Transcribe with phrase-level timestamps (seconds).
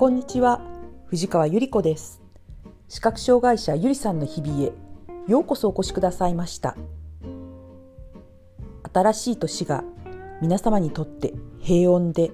[0.00, 0.62] こんにちは。
[1.08, 2.22] 藤川ゆり子です。
[2.88, 4.72] 視覚障害者ゆりさんの日々へ
[5.28, 6.74] ようこそお越しくださいました。
[8.90, 9.84] 新しい年が
[10.40, 12.30] 皆様にとって平穏で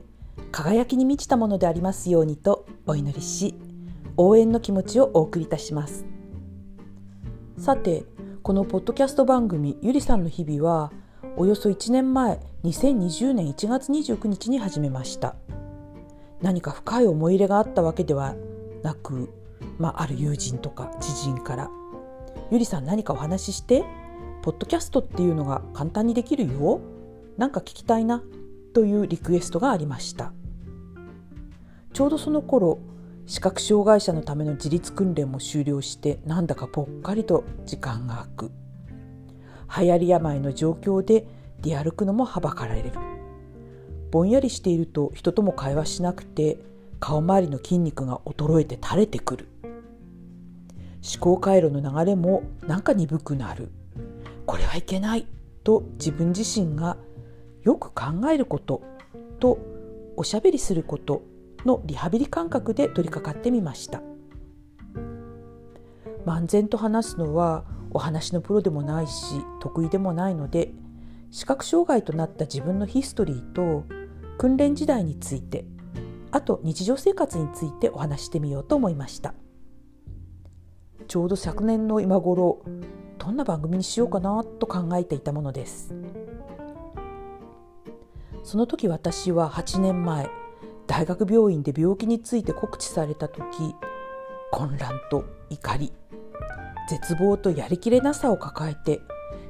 [0.52, 3.56] 輝きに満ちたものでありますようにとお祈りし
[4.16, 6.06] 応援の気持ちをお送りいたします。
[7.58, 8.04] さて
[8.44, 10.92] このポッドキャスト番組ゆりさんの日々は
[11.36, 15.34] およそ1年前2020年1月29日に始めました。
[16.46, 18.36] 何か深い思い入れがあったわけでは
[18.84, 19.30] なく、
[19.78, 21.70] まあ、ある友人とか知人から
[22.52, 23.84] 「ゆりさん何かお話しして
[24.42, 26.78] ポッドキャストっていうのが簡単にできるよ。
[27.36, 28.22] なんか聞きたいな」
[28.74, 30.32] というリクエストがありました。
[31.92, 32.78] ちょうどその頃
[33.26, 38.52] 視覚障害者のための自立訓練も終了してなんだかぽっかりと時間が空く。
[39.80, 41.26] 流行り病の状況で
[41.60, 43.15] 出歩くのもはばかられる。
[44.10, 46.58] ぼんやりしていると人とも会話しなくて
[47.00, 49.48] 顔周りの筋肉が衰えて垂れてくる。
[51.14, 53.70] 思考回路の流れもなんか鈍くなる。
[54.46, 55.26] これはいけない
[55.64, 56.96] と自分自身が
[57.62, 58.82] よく考えること
[59.40, 59.58] と
[60.16, 61.22] おしゃべりすること
[61.64, 64.02] のリハビリ感覚で取り掛かってみました。
[66.24, 70.72] 漫然と話すのはお話のプロでもないし得意でもないので
[71.30, 73.84] 視覚障害となった自分のヒストリーと
[74.38, 75.64] 訓練時代について
[76.30, 79.34] あと日常生活についてお話してみようと思いました。
[81.08, 82.62] ちょうど昨年の今頃
[83.18, 85.94] どんな番組にしようかなと考えていたものです。
[88.42, 90.30] その時私は8年前
[90.86, 93.42] 大学病院で病気について告知された時
[94.52, 95.92] 混乱と怒り
[96.88, 99.00] 絶望とやりきれなさを抱えて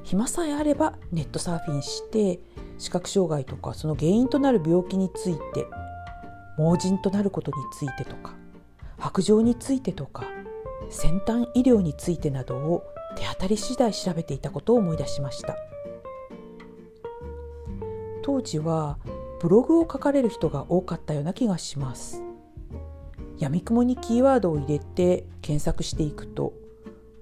[0.01, 2.39] 暇さえあればネットサーフィンして
[2.77, 5.65] 視覚障害とかその原因となる病気について
[6.57, 8.35] 盲人となることについてとか
[8.97, 10.23] 白状についてとか
[10.89, 12.83] 先端医療についてなどを
[13.15, 15.55] 手当たり次第調べていたことを思い出しました。
[18.21, 18.97] 当時は
[19.39, 22.23] ブログを書かれる人が多かったような気がします。
[23.39, 26.53] やみくもにキーワードを入れて検索していくと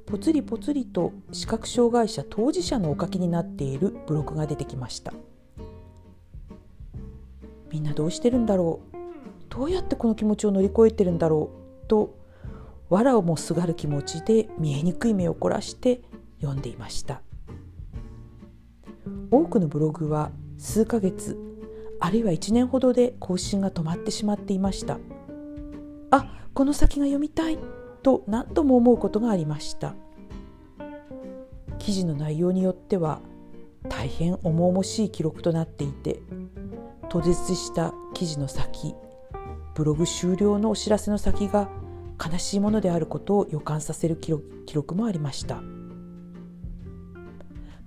[0.06, 5.14] ぽつりぽつりと視覚障害者当事者のお書きになっているブログが出てきました。
[7.76, 8.96] みんなどうしてるんだろう。
[9.50, 11.50] どうやってこの気持ちを乗り越えてるんだろ
[11.84, 11.88] う。
[11.90, 12.16] と
[12.90, 16.00] 藁をもすがる気持ちで見えにくい目を凝らして
[16.40, 17.22] 読んでいました。
[19.30, 21.38] 多くのブログは数ヶ月
[22.00, 24.98] あるいは1年ほどで更新が止まってしまっていました。
[26.12, 27.60] あこの先が読みたい
[28.04, 29.96] と何度も思うことがありました。
[31.78, 33.20] 記事の内容によっては
[33.90, 36.22] 大変重々しい記録となっていて
[37.10, 38.96] 途絶した記事の先
[39.76, 41.70] ブログ終了のお知らせの先が
[42.24, 44.32] 悲しいものであることを予感させる記
[44.74, 45.62] 録もありました。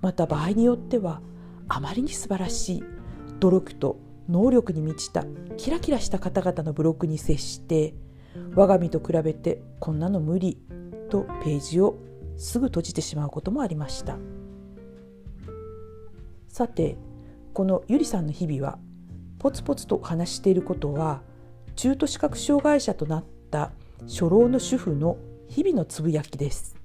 [0.01, 1.21] また場合によっては
[1.67, 2.83] あまりに素晴らしい
[3.39, 3.99] 努力と
[4.29, 5.25] 能力に満ちた
[5.57, 7.95] キラキラした方々のブログに接して
[8.55, 10.57] 我が身と比べてこんなの無理
[11.09, 11.97] とページを
[12.37, 14.17] すぐ閉じてしまうこともありました。
[16.47, 16.97] さて
[17.53, 18.79] このゆりさんの日々は
[19.39, 21.21] ポツポツと話していることは
[21.75, 25.17] 中途視覚障害者となった初老の主婦の
[25.47, 26.75] 日々のつぶやきです。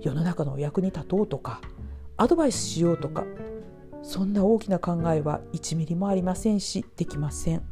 [0.00, 1.60] 世の中のお役に立とうとか
[2.16, 3.24] アドバイスしようとか
[4.02, 7.62] そんな大きな考えは1ミリもありませんしできません。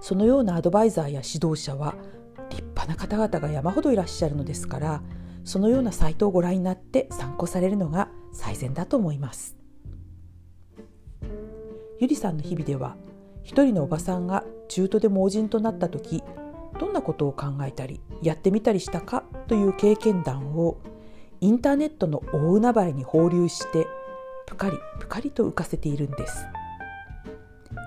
[0.00, 1.94] そのようなアドバイザーや指導者は
[2.50, 5.02] 立派な方々が山ほどいらっしゃるのですから
[5.44, 9.63] そのようなサイトをご覧になって参考されるのが最善だと思います。
[12.04, 12.96] ゆりさんの日々では
[13.44, 16.22] 一人のおばさんが中途で盲人となった時
[16.78, 20.76] どんなことを考えたりやってみたりしたかという経験談を
[21.40, 23.86] インターネットの大海原に放流して
[24.46, 26.44] ぷかりぷかりと浮かせているんです。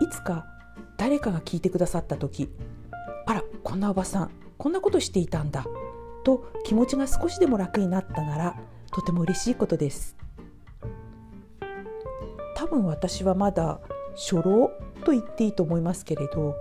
[0.02, 0.48] いつか
[0.98, 2.50] 誰かが聞いてくださった時
[3.28, 5.68] あらこんなおばさんこんなことしていたんだ
[6.24, 8.60] と気持ちが少しでも楽になったなら
[8.92, 10.18] とても嬉しいことです。
[12.56, 13.80] 多分私はまだ
[14.18, 14.72] 初老
[15.06, 16.56] と言っていいと思いますけれど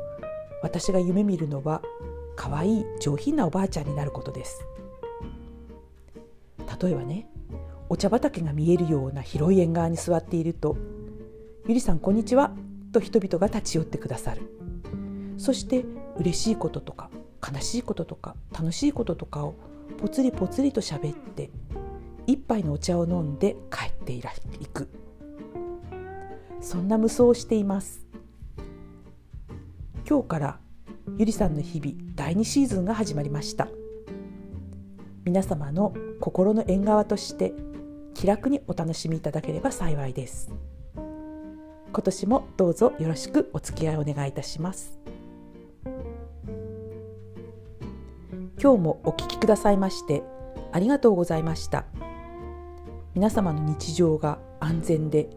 [0.63, 1.83] 私が夢見るのは
[2.37, 4.63] 可愛い上品なおばあちゃんになることです。
[6.83, 7.29] 例えばね
[7.89, 10.77] お茶畑が見えるような広い縁側に座っていると
[11.67, 12.53] 「ゆりさんこんにちは」
[12.93, 14.43] と人々が立ち寄ってくださる。
[15.39, 15.85] そして
[16.19, 17.11] 嬉しいこととか
[17.43, 19.55] 悲しいこととか楽しいこととかを
[19.99, 21.51] ぽつりぽつりと喋って
[22.27, 24.21] 一杯のお茶を飲んで帰ってい
[24.67, 24.89] く。
[26.67, 28.05] そんな無双をしています。
[30.05, 30.59] 今日から
[31.17, 33.69] ゆりさんの日々第2シーズンが始まりました。
[35.25, 37.53] 皆様の心の縁側として
[38.15, 40.51] 気楽にお楽しみいただければ幸いです。
[40.97, 44.99] 今年もどうぞよろしくお付き合いお願いいたします。
[48.61, 50.25] 今日もお聞きくださいまして
[50.73, 51.85] ありがとうございました。
[53.15, 55.31] 皆様の日常が安全で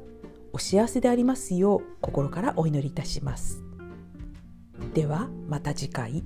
[0.54, 3.63] お幸せでありますよう心からお祈りいたします
[4.94, 6.24] ではまた次回。